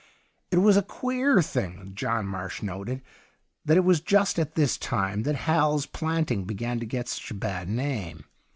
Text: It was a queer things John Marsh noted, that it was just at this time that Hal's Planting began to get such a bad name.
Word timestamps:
It 0.49 0.57
was 0.57 0.77
a 0.77 0.81
queer 0.81 1.43
things 1.43 1.91
John 1.93 2.25
Marsh 2.25 2.63
noted, 2.63 3.03
that 3.65 3.77
it 3.77 3.83
was 3.85 4.01
just 4.01 4.39
at 4.39 4.55
this 4.55 4.75
time 4.79 5.21
that 5.21 5.35
Hal's 5.45 5.85
Planting 5.85 6.45
began 6.45 6.79
to 6.79 6.87
get 6.87 7.07
such 7.07 7.29
a 7.29 7.35
bad 7.35 7.69
name. 7.69 8.25